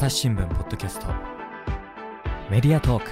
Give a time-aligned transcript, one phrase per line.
[0.00, 1.08] 朝日新聞ポッドキャスト。
[2.50, 3.10] メディアトーク。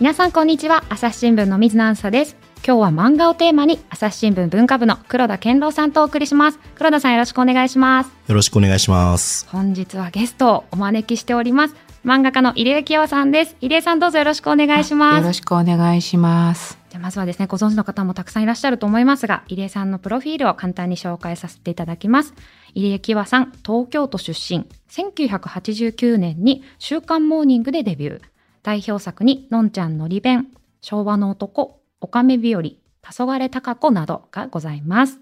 [0.00, 0.82] 皆さんこんにちは。
[0.88, 2.36] 朝日新聞の水野あんさです。
[2.66, 6.58] 今日は漫画をテーマに朝日新聞文化部の黒田健郎さんとお送りします。
[6.74, 8.10] 黒田さんよろしくお願いします。
[8.26, 9.46] よろしくお願いします。
[9.50, 13.56] 本日はゲストをお招きしております漫画家の入江清和さんです。
[13.62, 15.20] 入江さんどうぞよろしくお願いします。
[15.22, 16.78] よろしくお願いします。
[16.90, 22.34] じゃまずはですねご存知の方もたくさんいらっしゃると思いますが入江さんのプロフィールを簡単に紹介させていただきます。
[22.74, 24.68] 入江清和さん東京都出身。
[24.90, 28.22] 1989年に週刊モーニングでデビュー。
[28.62, 30.48] 代表作にのんちゃんのり弁。
[30.82, 35.20] 昭和の男おかめ日和黄昏高子などがございます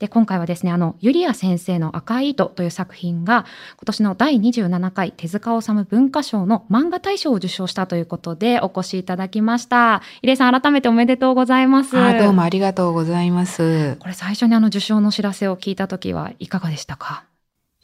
[0.00, 3.44] で、今回はですね、あの、ユリア先生の赤い糸という作品が、
[3.76, 10.00] 今年の第27回手塚治虫文化賞の漫画大賞を受賞したということで、お越しいただきました。
[10.22, 11.98] 入江さん、改めておめでとうございます。
[11.98, 13.96] あどうもありがとうございます。
[14.00, 17.24] これ最初にあの受賞の知らせを聞いたときはいかがでしたか？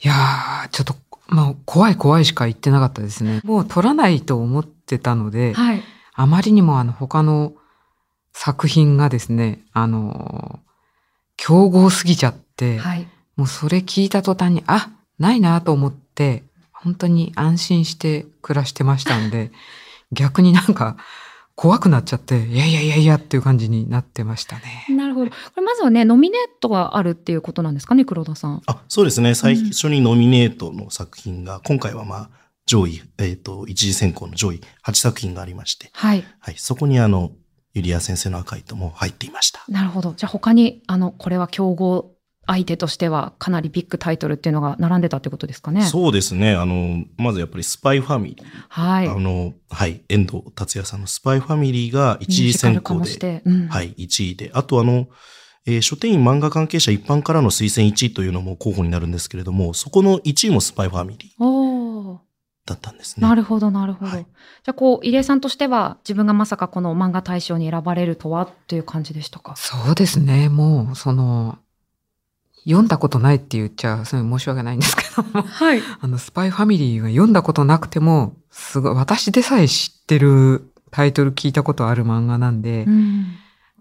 [0.03, 0.95] いやー、ちょっと、
[1.29, 3.43] まあ、怖い怖いしか言ってなかったですね。
[3.45, 5.83] もう取らないと思ってたので、はい、
[6.15, 7.53] あまりにもあの、他の
[8.33, 10.61] 作品がですね、あの、
[11.37, 19.53] 競合すぎちゃって、はい、もうそれ聞いた途端に、あ、ないなと思って、本当に安心して暮らしてましたんで、
[20.13, 20.97] 逆になんか
[21.57, 24.87] 怖くなっちゃって、いやいやいやいやっていう感じになってましたね。
[24.91, 25.31] なるほど。
[25.31, 28.63] これまずはね、ノミネートがあるっていうことなんですかね、黒田さん。
[28.67, 29.35] あ、そうですね。
[29.35, 32.31] 最初にノミネートの作品が、うん、今回はまあ、
[32.67, 36.25] 上位、えっ、ー、と、一次選考の上位8作品がありまして、はい。
[36.41, 36.55] はい。
[36.59, 37.33] そこにあの、
[37.77, 39.63] ユリア先生の赤い糸も入っていました。
[39.69, 40.15] なるほど。
[40.17, 45.83] じゃあ他に、あの、これは競合相手としてはかなりビッグタイトルっていうのが並んでたってことですかね。
[45.83, 46.55] そうですね。
[46.55, 48.47] あの、まずやっぱりスパイファミリー。
[48.69, 49.09] はい。
[49.09, 50.01] あの、はい。
[50.09, 54.51] 遠藤達也さんのスパイファミリーが一次選考で、うん、はい、1位で。
[54.55, 55.09] あとあの、
[55.67, 61.45] えー、書店員漫画関係者一般からの推薦1位というのも候補になるんですけれども、そこの1位もスパイファミリー。
[61.45, 62.21] お
[62.67, 63.27] だったんですね。
[63.27, 64.11] なるほど、なるほど。
[64.11, 69.55] はい、じゃあ、こう、入江さんとしては、自分がまさかこの漫画大賞に選ばれるとはっていう感じでしたか？
[69.57, 70.49] そうですね。
[70.49, 71.59] もう、その、
[72.65, 75.81] 読んだことないって言っちゃ、すごい申し訳ないんですけども、はい。
[76.01, 83.27] あの、スパイファミリーが読んだことなくても、すごい、私でさえ知ってるタイトル聞いたことある漫画なんで、うん、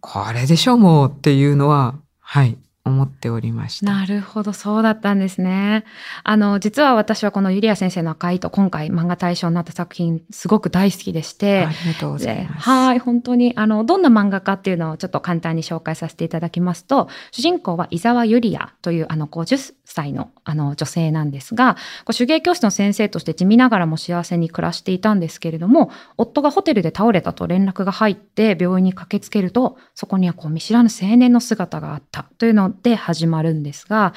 [0.02, 3.92] これでしょもうっていうのは、はい、思っておりました。
[3.92, 5.86] なるほど、そうだったんですね。
[6.24, 11.66] あの、実は私はこのユリア先生の赤いと今回漫画大賞になった作品すごく大好きでして。
[11.66, 12.70] ありがとうございます。
[12.70, 21.78] はい、本当に、あの、どんな漫画かっていうのをちょっと簡単に紹介させていただきますと、主人公は伊沢ユリアというあの50歳のあの女性なんですが、
[22.16, 34.14] 手芸教室の先生として地味ながらも幸せに暮らしていたんですけれども、夫がホテルで倒れたと連絡が入って病院に駆けつけると、そこにはこう見知らぬ青年の姿があったというので始まるんですが、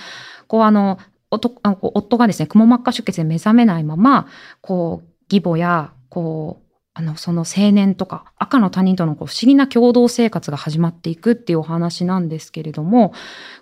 [0.47, 0.99] こうあの、
[1.31, 4.29] 夫がですね、くも膜下出血で目覚めないまま、
[4.61, 6.65] こう、義母や、こう、
[6.95, 13.13] あの、その青年とか赤の他人とのこう不思議な共同生活が始まっていくっていうお話なんですけれども、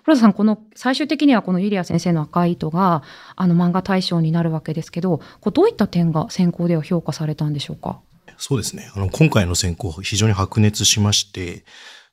[0.05, 3.03] 黒田さん、この最終的にはこのユリア先生の赤い糸が
[3.35, 7.99] あの漫画大賞になるわけですけど、こうどういった点が選考では評価されたんでしょうか？
[8.37, 8.89] そうですね。
[8.95, 11.63] あの、今回の選考非常に白熱しまして、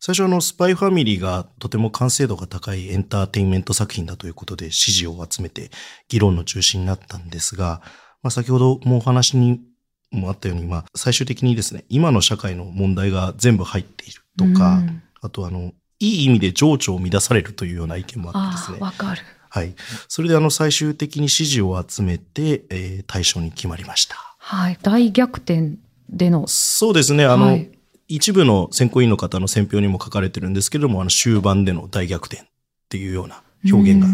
[0.06, 5.70] 最初のスパイファミリーがとても完成度が高いエンターテインメント作品だということで支持を集めて
[6.10, 7.80] 議論の中心になったんですが、
[8.22, 9.62] まあ、先ほどもお話に
[10.10, 14.82] もあったように、まあ、最終的にですね、今の社会の問題が全部入っているとか、
[15.22, 18.78] あとあの、いい意味で情緒を乱されるというような意見もあってですね。
[18.80, 19.22] わかる。
[19.48, 19.74] はい。
[20.08, 24.16] それであの、最終的に支持を集めて、えー、対象に決まりました。
[24.36, 24.78] はい。
[24.82, 25.76] 大逆転
[26.10, 26.46] での。
[26.46, 27.24] そうですね。
[27.24, 27.70] あの、はい、
[28.08, 32.46] 一部の選考委員の方の選評にも書かれてるんですけれども、あの、終盤での大逆転っ
[32.88, 34.08] ていうような表現が、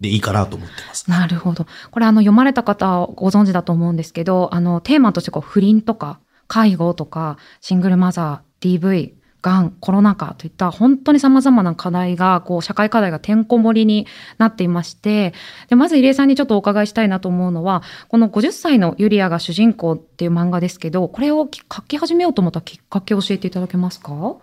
[0.00, 1.08] でいいかなと思ってます。
[1.08, 1.66] なるほど。
[1.90, 9.12] これあの読まれた方ご存知だと思うんですけど、あのテーマとしてこう不倫とか介護とかシングルマザー、DV、
[9.46, 15.34] がん、コロナ禍といった本当に様々な課題が、こう、社会課題がてんこ盛りになっていまして、
[15.68, 24.36] で、まず入江さんにちょっとお伺いしたいなと思うのは、この50歳のユリアが主人公っていう漫画ですけど、これを書き始めようと思ったきっかけを教えていただけますか？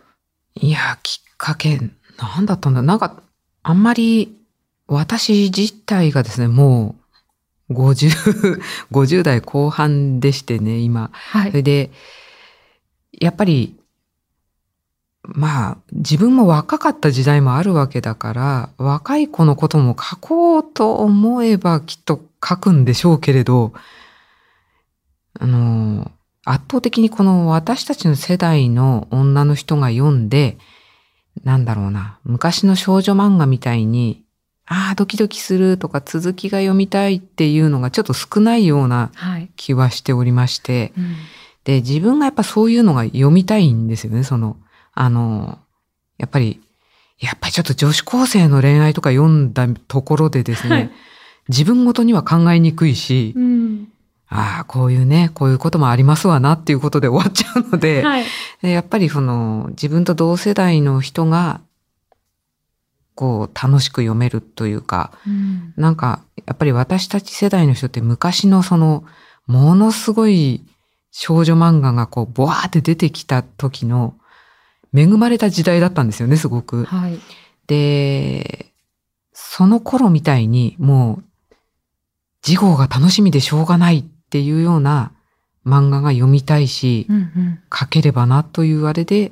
[0.56, 1.80] いや、きっかけ、
[2.18, 3.22] なんだったんだなんか、
[3.62, 4.38] あんまり
[4.88, 6.96] 私自体がですね、も
[7.70, 8.62] う50、
[8.92, 11.10] 50代後半でしてね、今。
[11.12, 11.92] はい、それで、
[13.20, 13.76] やっぱり、
[15.24, 23.74] まあ、自分も若かった時代もあるわけだから、若い子のことも書こうと思えばきっと書くんでしょうけれど、
[25.40, 26.12] あの、
[26.46, 30.58] 圧倒的にこの私たちの世代の女の人が読んで、
[31.44, 34.24] なんだろうな、昔の少女漫画みたいに
[34.66, 39.50] あああ、ドキドキするとか続きが読みたいっていうのがちょっと少ないようなはい。
[39.56, 41.16] 気はしておりまして、うん
[41.64, 44.58] で、自分がやっぱそういうのが読みたいんですよね、その、
[44.94, 45.60] あの、
[46.18, 46.62] やっぱり、
[47.20, 50.92] やっぱりちょっと女子高生の恋愛とか読んだところでですね、はい。
[51.50, 53.88] 自分ごとには考えにくいし、うん。
[54.30, 58.26] ああ、こういうね、こういうこともありますわなっていうことで終わっちゃうので、はい。
[58.62, 61.62] でやっぱりその自分と同世代の人が
[63.16, 65.74] こう楽しく読めるというか、うん。
[65.78, 69.04] なんかやっぱり私たち世代の人って昔のその
[69.46, 70.64] ものすごい
[71.12, 74.16] 少女漫画がこうボワーって出てきた時の
[74.96, 76.86] 恵まれた時代だったんですよね、すごく。
[76.86, 77.20] はい。
[77.68, 78.74] で、
[79.34, 81.56] その頃みたいにもう
[82.42, 85.14] 次号が楽しみでしょうがないっていうような
[85.66, 89.32] 漫画が読みたいし、うんうん書ければなというあれで、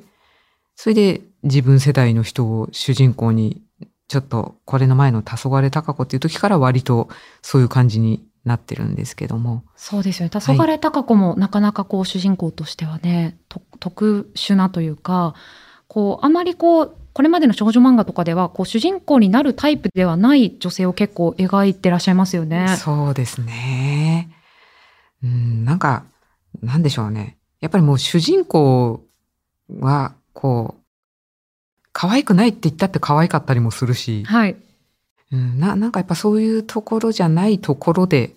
[0.76, 3.62] それで自分世代の人を主人公に、
[4.08, 7.08] ちょっとこれの前の黄昏高子っていう時から割と
[7.44, 9.64] そういう感じになってるんですけども。
[9.76, 10.30] そうですよね。
[10.30, 15.36] 黄昏高子もなかなかこう主人公としてはね、と特殊なというか、
[15.88, 22.76] こうあまりこうこれまでの少女漫画とかではこう主人公になるタイプではない女性を結構描いてらっしゃいますよね。
[22.78, 24.30] そうですね。
[25.24, 26.06] うん、なんか、
[26.62, 27.38] なんでしょうね。
[27.60, 29.06] やっぱりもう主人公
[29.80, 30.82] は、こう、
[31.94, 34.56] 可愛くないって言ったって可愛かったりもするし、はい。
[35.32, 38.36] うん、ななんかやっぱそういうところじゃないところで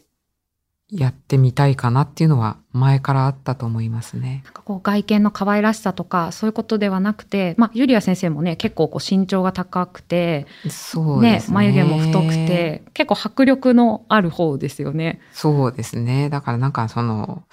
[0.91, 4.43] やってみたいかなっていうのは前からあったと思いますね。
[4.44, 11.55] なんかこう外見の可愛らしさとかそういうことではなくて、まあユリア先生もね結構こう身長が高くて、そうですね。
[11.55, 15.20] 眉毛も太くて結構迫力のある方ですよね。
[15.32, 16.29] そうですね。
[16.29, 17.44] だからなんかその、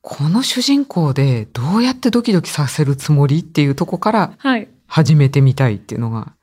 [0.00, 4.68] この主人公でどうやってドキドキさせるつもりっていうとこからはい。
[4.86, 6.34] 始めてみたいっていうのが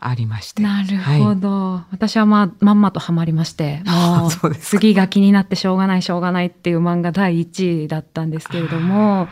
[0.00, 0.62] ありまして。
[0.62, 1.82] なるほど。
[1.90, 9.28] 私はまあまんまとハマりまして、 もう次が気になってしょうがないしょうがないっていう漫画第1位だったんですけれども、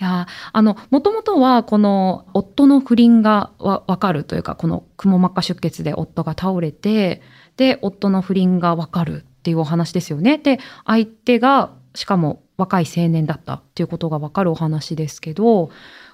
[0.00, 7.20] いや、あの、もともとはこの夫の不倫がわわかるというか、このくも膜下出血で夫が倒れて、
[7.56, 10.38] で、夫の不倫がわかるっていうお話ですよね。
[10.38, 15.70] で、相手が、しかも若い青年だったっていうことがわかるお話ですけど、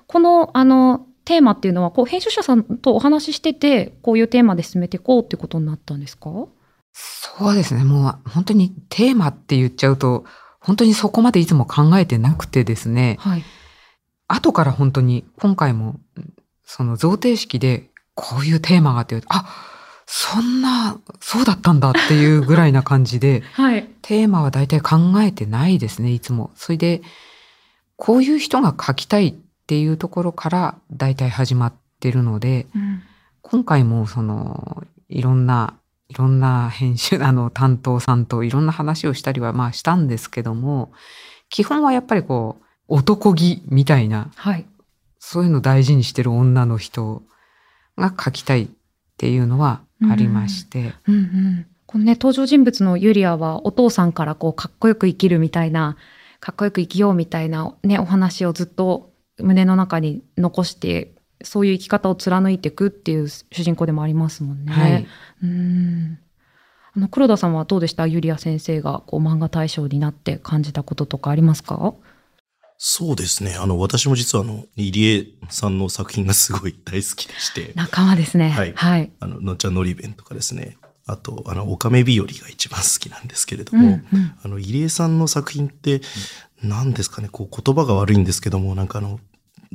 [0.06, 6.30] この、あの、テーマっていうのは、こう、編集者さんとお話ししてて、こういうテーマで進めていこうってことになったんですか？
[6.94, 7.84] そうですね。
[7.84, 10.24] もう本当にテーマって言っちゃうと、
[10.60, 13.44] 本当にそこまでいつも考えてなくてですね、はい。
[14.28, 16.00] 後から本当に今回も、
[16.64, 19.44] その贈呈式でこういうテーマがあってあ、
[20.06, 23.88] そんな、そうだったんだっていうぐらいな感じで、 はい。
[24.02, 26.50] テーマは大体考えてないですね、いつも。
[26.54, 27.02] それで、
[27.96, 33.02] こういう人が書きたいっていうところから大体始まってるので、うん。
[33.42, 35.74] 今回もその、いろんな、
[36.08, 40.92] いろんな編集、 あの、担当さんといろんな話をしたりはまあしたんですけども、
[41.48, 44.64] 基本はやっぱりこう、男気みたいな、はい。
[45.18, 47.24] そういうのを大事にしてる女の人
[47.96, 48.68] が書きたいっ
[49.18, 51.66] ていうのはありまして、うんうん。
[51.86, 55.96] このね、登場人物のユリアはお父さんからこう、かっこよく生きるみたいな、
[56.38, 64.72] かっこよく生きようみたいなね、お話をずっと胸の中に残して、そういう生き方を貫いていくっていう主人公でもありますもんね。
[64.72, 65.06] はい。
[65.42, 66.18] うん。
[66.96, 68.06] あの、黒田さんはどうでした？
[68.06, 71.94] ユリア先生がこう漫画大賞になって感じたこととかありますか？
[72.78, 73.54] そうですね。
[73.54, 78.50] あの、私も実はあの、入江さんの作品がすごい大好きでして、仲間ですね。
[78.50, 79.10] はいはい。
[79.20, 80.78] あの、のっちゃんのり弁とかですね。
[81.06, 86.00] あと、あの、オカメ日和が一番好きなんですけれども、うんうんあの、入江さんの作品って、
[86.62, 89.20] 何ですかね、こう、言葉が悪いんですけども、なんかあの、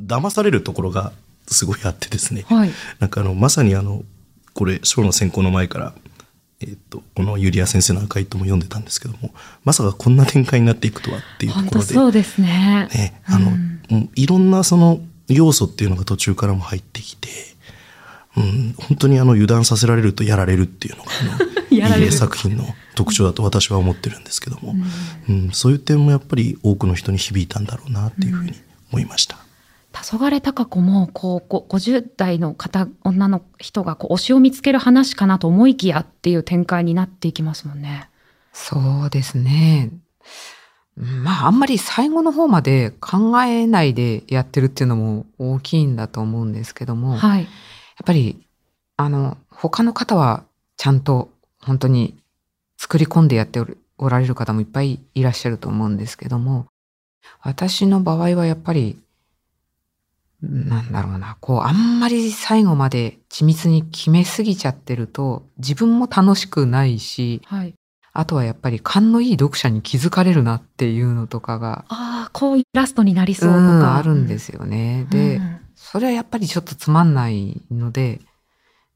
[0.00, 1.12] 騙されるところが
[1.46, 2.44] すごいあってですね。
[2.48, 2.70] はい。
[2.98, 4.02] なんかあの、まさにあの、
[4.54, 5.94] これ、章の選考の前から、
[6.60, 9.34] えっと、このユリア先生の赤い糸も読んでたんですけども、
[9.64, 12.88] まさかこんな展開になっていくとはっていうところで、そうですね。
[12.94, 13.72] ね、あの、うん
[14.14, 17.28] いろんなその要素っていうのが途中からも入ってきて、
[18.36, 21.10] うん、本当にあの油断させられるとやられるっていうのが
[21.94, 24.74] あの 作品の特徴だと私は思ってるんですけども、
[25.28, 28.54] うんそういう点もやっぱり多くの人に響いたんだろうなっていうふうに
[28.90, 29.38] 思いました。
[29.92, 38.08] 黄昏高子もこうこう50代の方女の人がこう推しを見つける話かなと思いきやっていう展開になっていきますもんね。
[38.54, 39.90] そうですね。
[40.96, 47.48] まあ、あんまり最後の方まで考えないでやってるっていうのも大きいんだと思うんですけども、はい。
[48.02, 48.46] ぱり、
[48.96, 50.44] あの、他の方は
[50.76, 51.30] ちゃんと
[51.60, 52.16] 本当に
[52.76, 53.60] 作り込んでやって
[53.98, 56.66] おられる方もいっぱいいらっしゃると思うんですけども、
[57.40, 58.98] 私の場合はやっぱり、
[60.42, 67.74] なんだろうな、こう、あんまり最後まで緻密に決めすぎちゃってると、自分も楽しくないし、はい。
[68.14, 73.96] あとはやっぱり勘のいい読者に気づかれるなっていうのとかが、ああ、こういうラストになりそうとうんか。
[73.96, 75.06] あるんですよね。
[75.08, 78.20] で、うんそれはやっぱりちょっとつまんないので、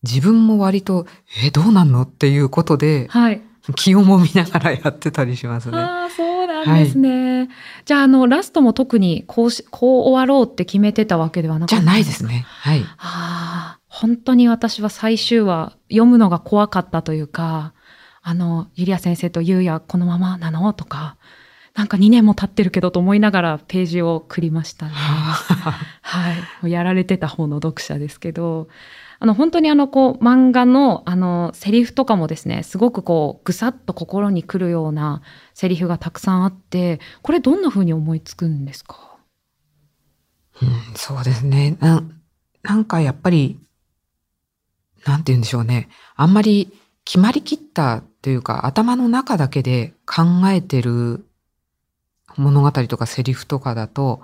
[0.05, 1.07] 自分も割と、
[1.45, 3.43] え、どうなんのっていうことで、はい。
[3.75, 5.79] 気をもみながらやってたりしますね。
[5.79, 7.49] ああ、そうなんですね。
[7.85, 12.25] じゃあ、あの、ラストも特にこうし、こう終わろうって決めてたわけではなかったじゃないです。
[12.25, 12.47] ね。
[12.47, 12.83] はい。
[12.83, 17.75] ああ、本当に私は最終話読むのが怖かったというか、
[18.23, 20.73] あの、ゆりや先生とゆうやこのままなの？
[20.73, 21.17] とか、
[21.77, 24.93] なんか2年も経ってるけどと思いながらページを繰りましたね。
[24.93, 26.37] はい。
[26.37, 28.69] もうやられてた方の読者ですけど、
[29.19, 35.21] あの、本当にあの、こう、漫画の、あの、セリフとかもですね、すごくこう、ぐさっと心に来るような
[35.55, 39.17] セリフがたくさんあって、これどんな風に思いつくんですか？
[40.63, 41.77] うん、そうですね。
[41.81, 42.21] なん
[42.63, 43.61] なんかやっぱり、
[45.05, 45.89] なんて言うんでしょうね。
[46.15, 46.73] あんまり
[47.05, 51.26] 決まりきったというか、頭の中だけで考えてる
[52.37, 54.23] 物語とかセリフとかだと、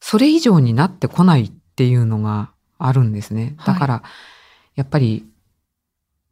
[0.00, 3.56] それ以上になってこないっていうのがあるんですね。
[3.66, 4.02] だから、
[4.74, 5.26] やっぱり、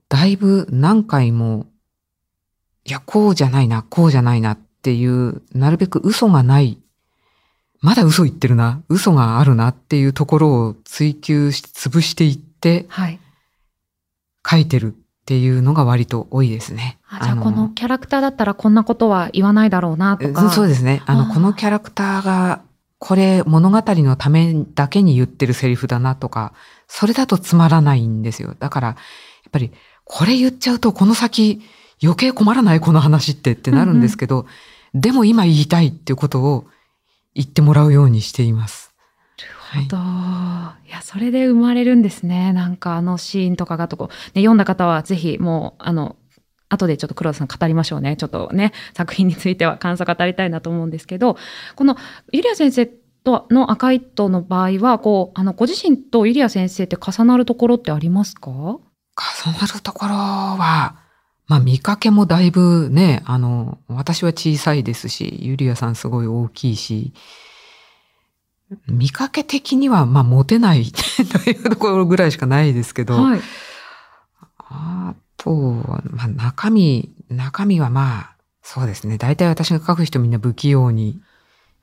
[0.09, 1.67] だいぶ何回も、
[2.85, 6.79] いや、こうじゃないな、こうじゃないなっていう、なるべく嘘がない
[7.81, 13.19] まだ嘘言ってるな、嘘があるなっていうところを追求し、潰していってはい。
[14.49, 14.95] 書いてる
[15.31, 16.99] っていうのが割と多いですね。
[17.09, 20.51] あじゃあこのキャラクターだったらこんなことは言わないだろうなとえか。
[20.51, 21.05] そうですね。
[21.07, 22.63] あの、このキャラクターが、
[22.99, 26.53] これ物語のためだけに言ってるセリフだなとか、
[26.89, 28.57] それだとつまらないんですよ。
[28.59, 28.97] だから、やっ
[29.53, 29.71] ぱり、
[30.05, 31.63] これ言っちゃうとこの先
[32.03, 34.47] 余計困らないこの話ってってなるんですけど、
[34.95, 36.65] でも今言いたいっていうことを
[37.37, 38.90] 言ってもらうようにしています。
[39.75, 39.97] ほど。
[39.97, 42.53] いや、それで生まれるんですね。
[42.53, 46.17] なんかあのシーンとかがとこ、ね、読んだ方はぜひもう、あの、
[46.69, 48.17] 後でちょっと黒田さん語りましょうね。
[48.17, 51.37] ちょっとね、作品については感想語りたいなと思うんですけど、
[51.75, 51.97] この
[52.33, 58.51] ゆりや先生との赤い糸の場合は、こう、あの、ご自身とゆりや先生って重なるところってありますか？
[58.51, 58.81] 重
[59.61, 60.97] なるところは、
[61.47, 67.13] まあ見かけもだいぶね、あの、私は小さいですし、ゆりやさんすごい大きいし、
[68.89, 70.85] 見かけ的には、まあモテない
[71.45, 73.41] というところぐらいしかないですけど、はい。
[74.59, 75.51] あと
[75.83, 79.19] は、まあ中身、中身はまあ、そうですね。
[79.19, 81.21] 大体私が書く人みんな不器用に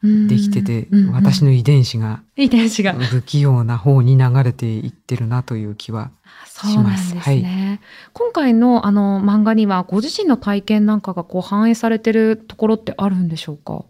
[0.01, 2.93] できてて、うんうん私の遺伝子が遺伝子が。
[2.93, 6.11] 不器用な方に流れていってるなという気は
[6.45, 7.81] そうなんですね。
[8.13, 13.73] 今回のあの漫画にはご自身の体験なんかがこう反映されてるところってあるんでしょうか？
[13.73, 13.83] うん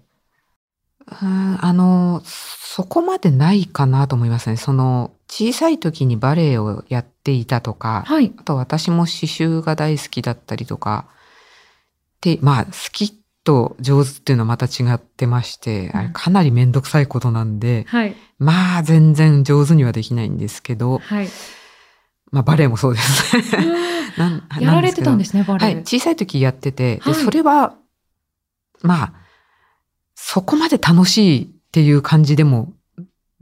[1.10, 4.58] あの、そこまでないかなと思いますね。
[4.58, 8.34] その、小さい時にバレエをやっていたとか、はい。
[8.38, 11.08] あと私も刺繍が大好きだったりとか、
[12.22, 18.16] で、まあ、好きと上手っていうのはまた違ってまして、あれうんかなりめんどくさいことなんで、はい。
[18.38, 21.30] まあ、全然上手にはできないんですけど、はい。
[22.32, 23.38] まあ、バレエもそうです
[24.60, 25.42] やられてたんですね。
[25.42, 25.76] ね、バレエ。
[25.76, 27.76] はい、小さい時やってて、で、はいそれは、
[28.82, 29.14] まあ、
[30.20, 32.74] そこまで楽しいっていう感じでも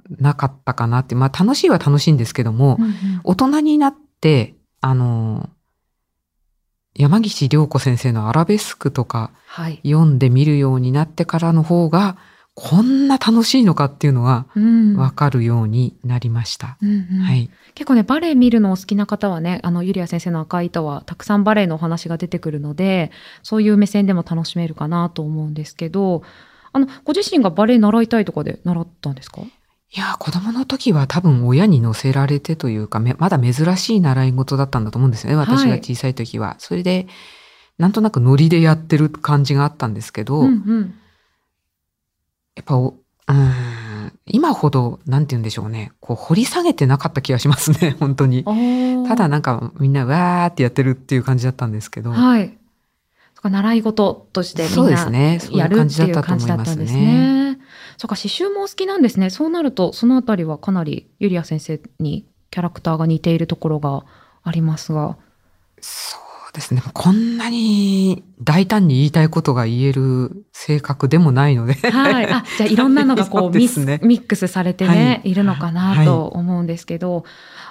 [0.09, 2.91] なかったかなって、まあ楽しいは楽しいんですけども、うんうん
[3.23, 5.49] 大人になって、あの、
[6.93, 9.79] 山岸涼子先生のアラベスクとかはい。
[9.83, 12.17] 読んでみるようになってからの方が、
[12.55, 16.77] こんな楽しいのかっていうのがうんわかるようになりました。
[16.81, 17.49] うんうんはい。
[17.73, 23.11] 結構ね、バレエ見るのお好きな方はね、あの、ゆりや先生の赤い糸は、たくさんバレエのお話が出てくるので、
[23.43, 26.21] そういう目線でも楽しめるかなと思うんですけど、
[26.75, 29.41] あの、ご自身がバレエ習いたいとかで習ったんですか？
[29.41, 29.47] い
[29.97, 35.37] やー、子供の時は多分親に乗せられてというか、めまだ珍しい習い事だったんだと思うんですよね。
[35.37, 36.55] 私が小さい時は。
[36.59, 37.07] それで、
[37.77, 40.93] なんとなくノリでやってる感じがあったんですけど、うんうん。
[42.55, 45.93] やっぱお、うーん、今ほど、なんて言うんでしょうね。
[46.01, 48.43] こう、掘り下げてなかった気がしますね、 本当に。
[49.07, 52.11] ただなんかみんなわーってやってるっていう感じだったんですけど。
[52.11, 52.57] はい。
[53.45, 55.11] か習い事としてみんな
[55.51, 57.53] やるっていう感じだったんですすね。
[57.53, 57.59] ね。
[57.97, 59.29] そっか、刺繍もお好きなんですね。
[59.29, 64.05] そうなると、そのあたりはかなりゆりや先生にキャラクターが似ているところが
[64.43, 65.17] ありますが。
[66.55, 66.81] ですね。
[66.93, 71.73] こんなに大胆に言いたいことが言える性格でもないので。
[71.73, 72.31] はい。
[72.31, 77.25] あ、じゃあいろんなのがこう ミスねミックスされてね、はいい、るのかなと思うんですけど、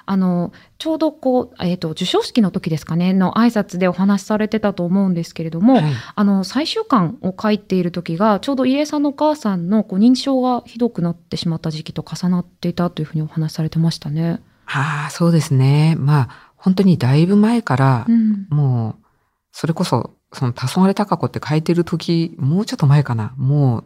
[0.06, 14.40] あの、ちょうどこう、えっ、と、授賞式の時ですかね、の挨拶でお話しされてたと思うんですけれども、はいあの、最終巻を書いている時が、ちょうど入江さんのお母さんのこう認知症がひどくなってしまった時期と重なっていたというふうにお話しされてましたね。
[14.66, 15.94] ああ、そうですね。
[15.98, 18.46] まあ、本当にだいぶ前からう、ん。
[18.48, 19.04] もう、
[19.52, 23.34] それこそ、その、黄昏高子って書いてる時、もうちょっと前かな。
[23.36, 23.84] もう、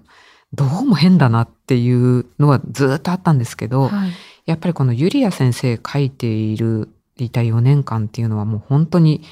[0.53, 4.13] どうも変だなっていうのはずっとあったんですけど、はい。
[4.47, 9.23] やっぱりこのユリア先生書いている、いた4年間っていうのはもう本当に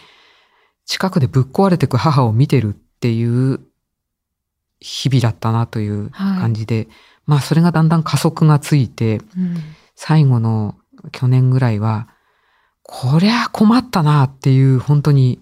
[0.85, 3.61] 近くでぶっ壊れていく母を見てるっていう
[4.81, 6.88] 日々だったなという感じで、
[7.26, 9.57] まあそれがだんだん加速がついて、うん。
[9.95, 10.75] 最後の
[11.12, 12.09] 去年ぐらいは、
[12.88, 15.40] こりゃ困ったなっていう本当に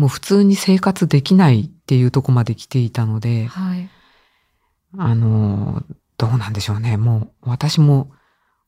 [0.00, 3.90] もう普通に生活できないっていうとこまで来ていたので、はい。
[4.96, 5.82] あの、
[6.16, 6.96] どうなんでしょうね。
[6.96, 8.10] もう私も、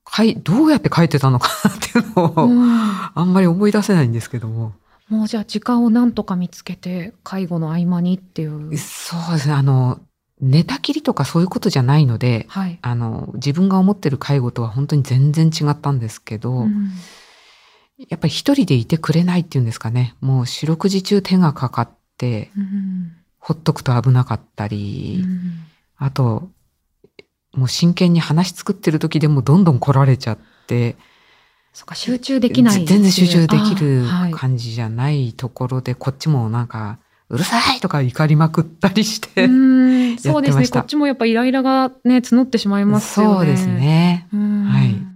[0.04, 4.74] かい、どうやって書いてたのかなっていうのを、うんあんまり思い出せないんですけども。
[5.08, 8.76] もうじゃあ時間をなんとか見つけて、介護の合間にっていう。
[8.76, 9.54] そうですね。
[9.54, 10.00] あの、
[10.40, 12.78] 寝たきりとかそういうことじゃないので、はい。
[12.82, 16.90] あの、自分が思ってる介護とは本当に全然違ったんですけど、うん
[17.98, 20.14] やっぱり一人でいてくれないっていうんですかね。
[20.20, 25.64] もう四六時中手がかかって、うんほっとくと危なかったり、うん
[25.96, 26.48] あと、
[27.54, 30.96] もう真剣に話作ってる時でもどんどん来られちゃって、
[31.72, 32.84] そうか、集中できない。
[32.84, 40.68] 全然集中できる感じじゃないところで、こっちもなんか、うるさいとか怒りまくったりして、うんそうですね。
[40.68, 43.34] こっちもやっぱイライラがね、募ってしまいますよね。
[43.36, 43.66] そうです。
[43.66, 44.28] ね。
[44.32, 45.11] うんはい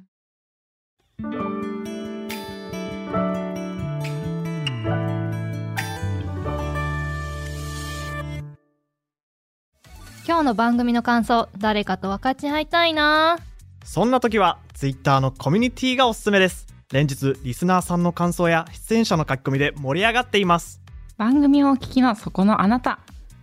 [10.29, 13.39] 今日の番組の感想誰かと分かち合いたいな。
[13.85, 16.67] そんな時は Twitter のコミュニティがおすすめです。
[16.93, 20.81] 連日リスナーさんの感想や出演者の書き込みで盛り上がっています。
[21.17, 22.99] 番組をお聞きのそこのあなた。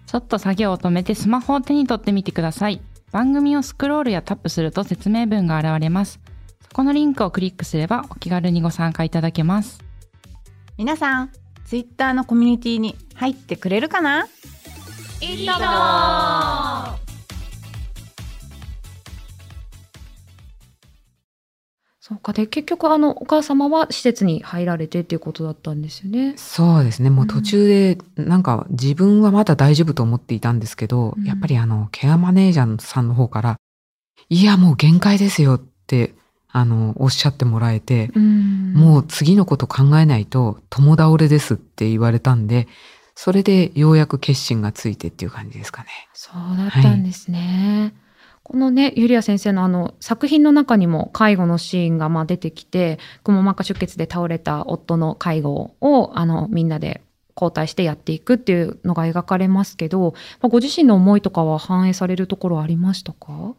[0.07, 2.81] ちょっと作業を止めてスマホを手に取ってみてください。
[3.13, 6.19] 番組をスクロールやタップすると説明文が現れます。
[6.63, 9.79] そこのリンクをクリックすればお気軽にご参加いただけます。
[10.77, 11.31] 皆さん、
[11.63, 14.27] ツイッターのコミュニティに入ってくれるかな？
[15.21, 15.53] いいと
[22.23, 22.33] か。
[22.33, 26.33] で、結局、あの、お母様は施設に入られてっていうことだったんですよね。
[26.38, 27.12] そうですね。
[27.12, 33.57] もう途中で、なんか自分はまだ大丈夫と思っていたんですけど、うんやっぱりあの、ケアマネージャーさんの方から、
[34.29, 36.15] いや、もう限界ですよって、
[36.51, 42.67] あの、おっしゃってもらえて、うんもう次のこと考えないと友倒れですって言われたんで、
[43.15, 45.89] それでようやく決心がついてっていう感じですかね。
[46.13, 47.93] そうだったんですね。
[48.43, 57.01] このね、ユリア先生のあの作品の中にも介護のシーンがまあ出てきて、くも膜下出血で倒れた夫の介護をあのみんなで
[57.36, 63.56] 交代してやっていくっていうのが描かれますけど、まあご自身の思いとかは反映されるところありましたか？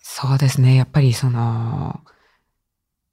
[0.00, 0.74] そうですね。
[0.74, 2.00] やっぱりその、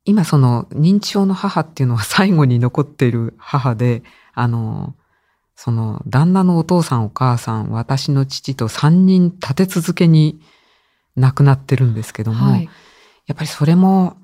[0.05, 4.03] 今その認知症の母っていうのは最後に残っている母で、
[4.33, 4.95] あの、
[5.55, 10.39] その旦那のお父さんお母さん、私の父と3人立て続けに
[11.15, 12.69] 亡くなってるんですけども、はい。
[13.27, 14.17] やっぱりそれも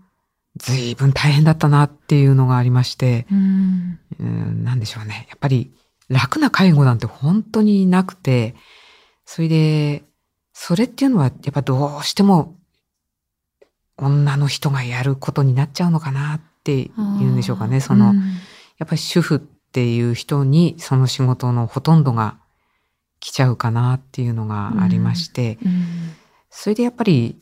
[0.58, 4.00] 随分大変だったなっていうのがありまして、うん。
[4.20, 5.28] うん、なんでしょうね。
[5.30, 5.74] やっぱり
[6.10, 8.56] 楽な介護なんて本当になくて、
[9.26, 10.04] それで、
[10.54, 12.56] それっていうのはやっぱどうしても
[13.98, 17.82] 女の人がやることになっちゃうのかなっていうんでしょうかね。
[17.82, 18.22] その、うん
[18.78, 22.38] やっぱり主婦っていう人にその仕事のほとんどが
[23.20, 26.16] 来ちゃうかなっていうのがありまして、うん
[26.56, 27.38] それでやっぱり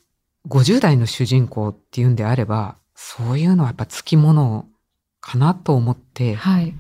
[0.50, 4.66] 50代の主人公っていうんであれば、そういうのはやっぱつきもの
[5.22, 6.74] かなと思って、はい。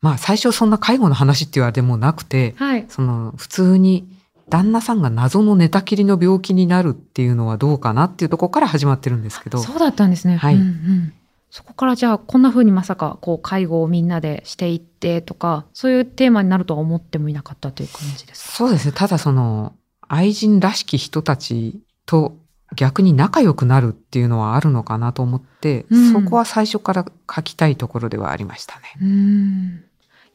[0.00, 2.86] まあ最初そんな介護の話っていうあれでもなくて、はい。
[2.88, 4.08] その普通に
[4.48, 9.58] 旦那さんが謎の寝たきりの病気になるっていうのはどうかなっていうところから始まってるんですけど。
[9.58, 10.36] そうだったんですね。
[10.36, 11.12] はいうんうん
[11.54, 18.52] そこからじゃあこんな風にまさかこう介護をみんなでしていってとかそういうテーマになるとは思ってもいなかったという感じですか？
[18.54, 18.92] そうですね。
[18.92, 19.74] ただその
[20.14, 22.36] 愛人らしき人たちと
[22.76, 28.82] 逆に仲良くなるっていうのはあるのかなと思って、うんそこは最初から書きたいところではありましたね。
[29.00, 29.84] うん。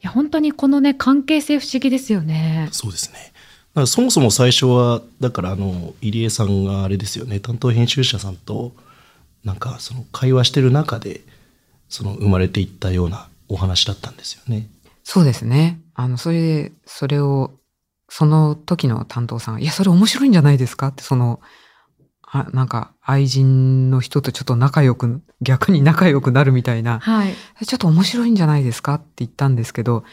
[0.00, 2.68] や本当にこのね関係性不思議ですよね。
[2.72, 3.18] そうですね。
[3.18, 8.72] だからそもそも最初は、だからあの、入江さんがあれですよね、担当編集者さんと、
[9.44, 11.20] なんかその会話してる中で、
[11.88, 14.68] その生まれていったようなお話だったんですよね。
[15.04, 15.78] そうですね。
[15.94, 17.52] あの、それで、それを、
[18.08, 20.88] その時の担当さんが、いや、それ面白いんじゃないですか？
[20.88, 21.40] って、その、
[22.22, 27.34] あなんか、愛人の人とちょっと仲良く、逆に仲良くなるみたいな、はい。
[27.64, 28.94] ちょっと面白いんじゃないですか？
[28.94, 30.04] って言ったんですけど、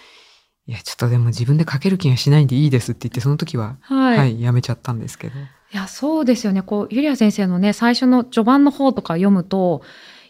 [0.67, 4.17] いや、ちょっとでも自分で書ける気がしないんでいいですって言って、その時は、はい。
[4.17, 5.35] はい、やめちゃったんですけど。
[5.37, 6.61] いや、そうですよね。
[6.61, 9.83] こう、ゆりや先生のね、最初の序盤の方とか読むと、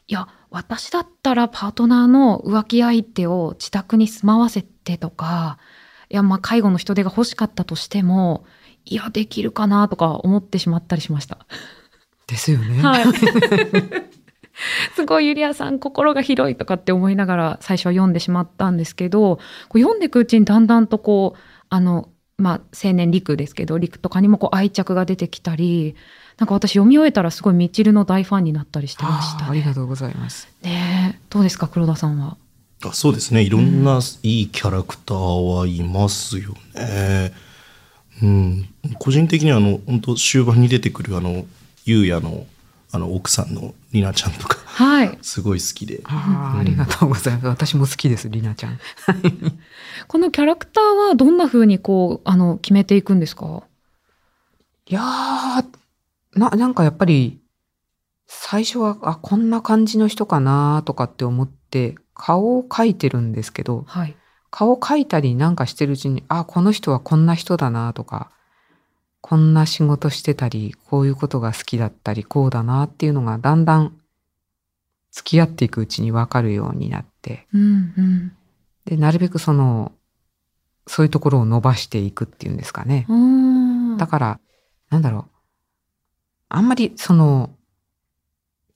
[0.08, 5.58] いや、私だったらパートナーの浮気相手を自宅に住まわせてとか、
[6.09, 8.45] いや、まあ、介護の人手が欲しかったとしても、
[8.85, 11.39] いや、できるかなとか思ってしまったりしました。
[12.27, 12.81] ですよね。
[12.81, 13.05] はい。
[14.95, 19.41] すごいゆりやさん心が広いとかって思いながら最初は読んでしまったんですけどこ
[19.73, 21.39] う読んでいくうちにだんだんとこう
[21.69, 25.95] あのまあ青年陸ですけど陸とかにもこう愛着が出てきたり
[26.37, 29.51] なんか私読み終えたらすごいみちるの大ファンになったりしてましたね。
[29.51, 30.49] ありがとうございます。
[30.61, 32.37] ねえどうですか黒田さんは？
[32.83, 37.31] あそうですねいろんないいキャラクターはいますよね。
[38.21, 41.45] うん、個人的にはあの本当終盤に出てくるあの
[41.85, 42.45] ゆうやの
[42.91, 45.17] あの奥さんのりなちゃんとかはい。
[45.21, 45.97] すごい好きで。
[45.97, 47.47] うんありがとうございます。
[47.47, 48.79] 私も好きです、りなちゃん。
[50.07, 53.63] このキャラクターはどんな風にこうあの決めていくんですか？
[54.88, 55.65] いやー、
[56.39, 57.39] な、なんかやっぱり、
[58.27, 64.15] 最初は、あ、こんな感じの人かなとかって思って、顔を描いてるんですけど、はい。
[64.49, 68.32] 顔描いたりなんかしてるうちに、あ、この人はこんな人だなとか、
[69.21, 73.97] こんな仕事してたり、こういうことが好きだったり、こうだなっていうのがだんだん
[75.12, 78.32] 付き合っていくうちにわかるようになって、うんうん。
[78.86, 79.93] で、なるべくその、
[80.88, 83.08] そういうところを伸ばしていくっていうんですかね。
[83.97, 84.39] だから、
[84.89, 85.25] なんだろう。
[86.49, 87.49] あんまりその、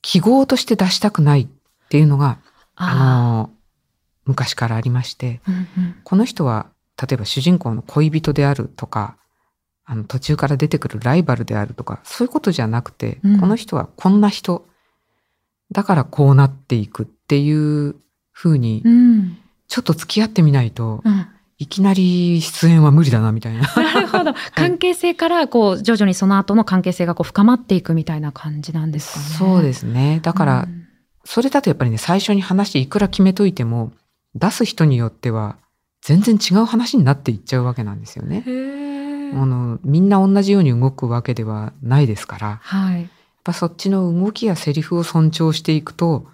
[0.02, 1.48] 記号として出したくないっ
[1.88, 2.38] ていうのが、
[2.82, 3.50] あの、
[4.24, 6.66] 昔からありまして、うんうんこの人は、
[7.00, 9.16] 例えば主人公の恋人であるとか、
[9.84, 14.66] あの途中から出てくるライバルであるとか、そういうことじゃなくて、うんこの人はこんな人、
[15.72, 17.96] だからこうなっていくっていう
[18.32, 19.38] 風にう、ん
[19.68, 21.26] ちょっと付き合ってみないと、うん
[21.62, 23.60] いきなり出演は無理だな、みたいな。
[23.76, 24.32] なるほど。
[24.54, 29.24] 関係性から、こう、徐々にその後の関係性がこう深まっていくみたいな感じなんですかね。
[29.36, 30.20] そうですね。
[30.22, 30.79] だから、うん
[31.24, 33.92] それだとやっぱりね、最初に話いくら決めといても、
[34.34, 35.56] 出す人によっては、
[36.02, 38.42] 全然違う話になっていっちゃうわけなんですよね。
[39.34, 43.08] あの、みんな同じように動くわけではないですから、やっはい。
[43.44, 46.26] ぱそっちの動きやセリフを尊重していくと、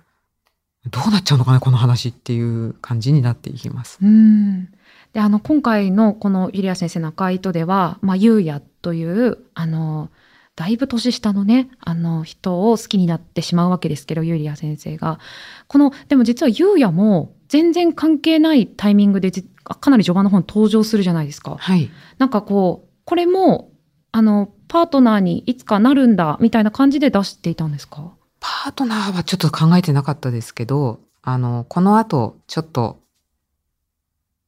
[0.91, 3.99] どうなっちゃうのかな、この話っていう感じになっていきます。
[4.01, 4.67] うん。
[5.13, 10.11] で、あの、今回のこのゆりや先生の赤い糸では、まあ、ゆうやという、あの、
[10.57, 15.21] だいぶ年下のね、あの、人を好きになってしまうわけですけど、ゆりや先生が。
[15.69, 21.57] この、でも実はゆうやも、全然関係ないタイミングでじ、かなり序盤の方に登場するじゃないですか。
[21.59, 21.91] はい。
[22.17, 23.71] なんかこう、これも、
[24.13, 28.13] あの、パートナーにいつかなるんだ、みたいな感じで出していたんですか？
[28.41, 32.99] パートナーはちょっと考えてなかったですけど、あの、この後、ちょっと、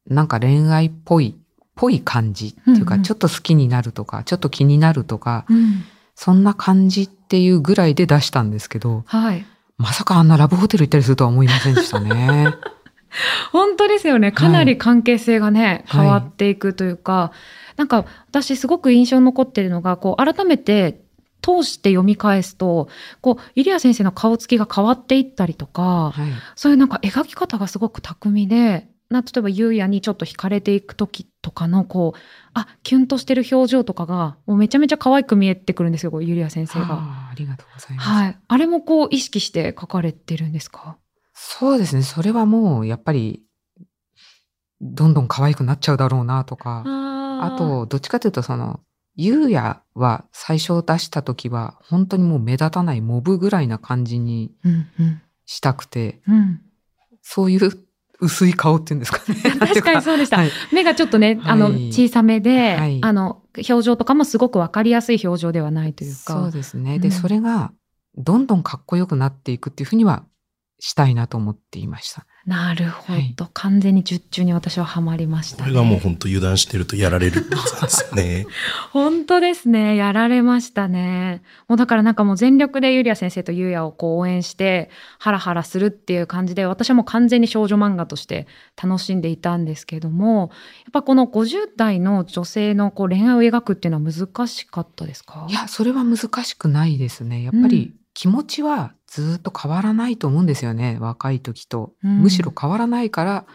[0.07, 1.37] なんか恋愛っぽい、
[1.75, 5.85] ぽい感じっていうか、うんうんちょっと好きになるとか、ちょっと気になるとか、うん。
[6.19, 9.47] そんな感じっていうぐらいで出したんですけど、はい。
[9.77, 12.57] まさかあんなラブホテル行ったりするとは思いませんでしたね。
[13.53, 14.33] 本当ですよね。
[14.33, 17.31] かなり関係性がね、はい変わっていくというか、
[17.77, 21.03] なんか私すごく印象に残ってるのが、こう改めて
[21.41, 22.89] 通して読み返すと、
[23.21, 26.17] こう、イリア先生の顔つきが変わっていったりとか、はい。
[26.57, 32.19] そういうなんか描き方がすごく巧みで、な例えば優也にちょっと惹かれていく時とかのこう、
[32.53, 36.87] あ、キュンとしてる表情とかが、もうめちゃめちゃ可愛く見えてくるんですよ、こうユリア先生が。
[36.91, 38.09] あーありがとうございます。
[38.09, 38.39] はい。
[38.47, 40.99] あれもこう意識して書かれてるんですか？
[41.33, 42.03] そうですね。
[42.03, 43.43] それはもう、やっぱり、
[44.81, 48.81] どんどん可愛くなっちゃうだろうなとか、ああと、どっちかというと、その、
[49.15, 55.23] ゆうやは最初出した時は、本当にもう目立たないモブぐらいな感じにうんうん。
[55.47, 56.61] したくて、うん。
[57.23, 57.71] そういう
[58.21, 59.37] 薄い顔っていうんですかね。
[59.59, 66.35] 確かにそうでしたはい目がちょっとね、あの、はい小さめで、はいあの、表情とかもすごくわかりやすい表情ではないというか。
[66.35, 66.99] そうですね。
[66.99, 67.73] で、うんそれが、
[68.17, 70.25] どんどんかっこよくなっていくっていうふうには
[70.81, 72.27] したいなと思っていました。
[72.49, 75.63] なるほど、はい完全に術中に私はハマりました、ね。
[75.65, 78.47] これがもう本当油断してるとやられるってやつなんですよね。
[78.91, 79.97] 本当ですね。
[79.97, 81.43] やられましたね。
[81.69, 88.47] もうだからなんかもう全力でユリア先生とユウヤをこう応援して、ハラハラするっていう感じで、私はもう完全に少女漫画として
[88.83, 90.51] 楽しんでいたんですけども、
[90.85, 95.47] やっぱこの50代の女性のこう恋愛を描くっていうのは難しかったですか？
[95.51, 97.43] いや、それは難しくないですね。
[97.43, 100.99] やっぱうんり気持ちはずっと変わらないと思うんですよね。
[101.01, 101.93] 若い時と。
[102.05, 103.47] うんむしろ変わらないから、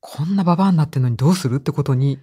[0.00, 2.18] こんなババアになってるのにどうするってことに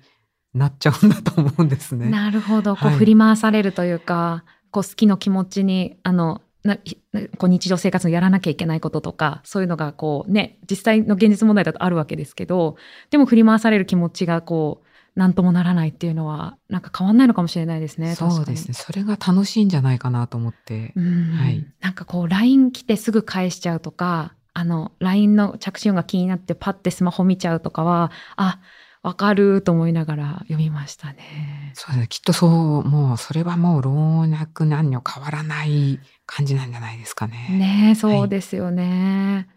[0.53, 2.09] なっちゃうんだと思うんですね。
[2.09, 2.75] なるほど。
[2.75, 7.01] こうはい振り回されるというか、こう好きの気持ちに、あの、なひ
[7.37, 12.77] こう日常生活のやらなきゃいけないこととか、そういうのがこうね、実際の現実問題だとあるわけですけど、
[13.09, 18.15] でも振り回される気持ちがこう、なんともならないっていうのは、なんか変わんないのかもしれないですね。
[18.15, 18.73] そうですね。
[18.73, 20.93] それが楽しいんじゃないかなと思って。
[20.95, 28.59] うんはいなんかこう LINE 来てすぐ返しちゃうとかあの LINE の着信音が気になってパッてスマホ見ちゃうとかはあ
[29.03, 31.71] わかると思いながら読みましたね。
[31.73, 32.07] そうですね。
[32.07, 33.91] きっとそう、もうそれはもう老
[34.29, 37.47] 若男女変わらない感じなんじゃないですかね。
[37.49, 39.47] ねえそうですよね。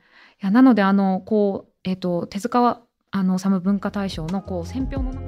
[0.42, 2.80] い、やなのであのこうえっ、と手塚
[3.16, 5.20] あのサム文化大賞のこう選評の中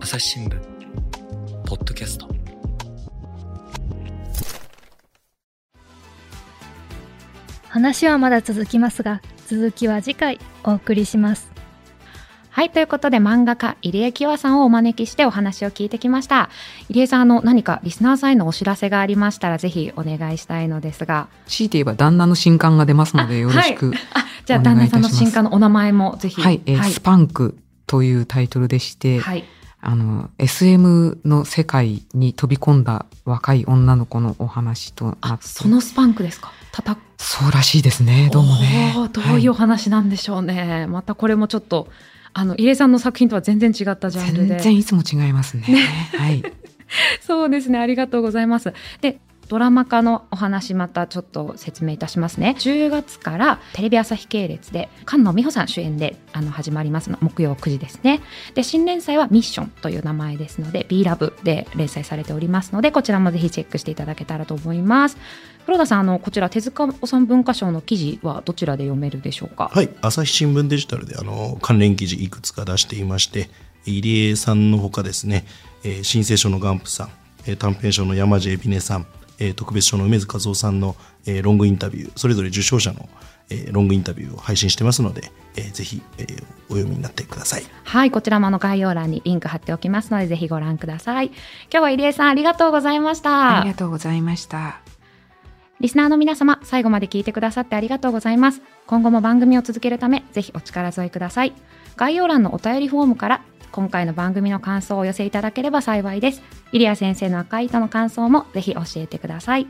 [0.00, 0.60] 朝日新聞
[1.64, 2.28] ポッドキャスト
[7.68, 11.50] 話はまだ続きますが続きは次回お送りします
[12.50, 16.50] はい、ということで漫画家入江清和さんをお招きしてお話を聞いてきました。
[16.90, 21.28] 入江さん、あの何かリスナーさんへのお知らせがありましたらぜひお願いしたいのですが。
[21.46, 23.92] 強いて言えば旦那の新刊が出ますのでよろしく。
[24.12, 26.40] あ、じゃあ旦那さんの新刊のお名前もぜひ。
[26.40, 29.44] はい、えーはいスパンクというタイトルでして、はい。
[29.84, 36.52] あの、SM の世界に飛び込んだ若い女の子のお話となあっ、てそのスパンクですか？
[37.18, 38.94] そうらしいですね、どうもね。
[39.12, 40.86] どういうお話なんでしょうね。
[40.88, 41.88] またこれもちょっと、
[42.32, 44.48] あの、入江さんの作品とは全然違ったジャンルで。
[44.54, 45.64] 全然いつも違いますね。
[46.16, 46.42] はい。
[47.20, 47.78] そうですね。
[47.78, 48.72] ありがとうございます。
[49.00, 49.18] で、
[49.52, 52.56] ドラマ化のお話またちょっと説明いたしますね。
[52.58, 58.22] 10月からテレビ朝日系列で菅野美穂さん主演であの始まりますの木曜9時ですね。
[58.54, 65.18] で新連載はミッションという名前ですので B ラブで連載されておりますのでこちらもぜひチェックしていただけたらと思います。
[65.66, 69.70] 黒田さんあのこちら手塚治虫文化賞の記事はどちらで読めるでしょうか？
[69.70, 73.50] はい、朝日新聞デジタルであの関連記事いくつか出していまして、
[73.84, 75.44] 入江さんのほかですね、
[75.84, 77.10] えー新生賞のガンプさん、
[77.46, 79.06] え短編賞の山地海老根さん、
[79.42, 80.94] えー特別賞の梅津和夫さんの、
[81.26, 83.08] えーロングインタビュー、それぞれ受賞者の、
[83.50, 87.64] えーロングインタビューを配信してますので、えーぜひ、えーお読みになってください。
[87.84, 91.26] はい、こちらもあの概要欄にリンク貼っておきますのでぜひご覧ください。
[91.26, 91.34] 今
[91.70, 93.60] 日は入江さんありがとうございました。
[93.60, 94.80] ありがとうございました。
[95.80, 98.62] リスナーの皆様、最後まで聞いてくださってありがとうございます。
[98.86, 101.52] 今後も番組を続けるため、ぜひお力添えください。
[101.96, 106.42] 概要欄のお便りフォームから、今回の番組の感想をお寄せいただければ幸いです。
[106.72, 109.66] イリア先生の赤い糸の感想もぜひ教えてください。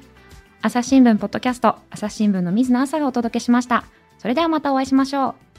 [0.60, 3.84] 朝日新聞ポッドキャスト、朝日新聞の水野朝がお届けしました。
[4.18, 5.51] それではまたお会いしましょう。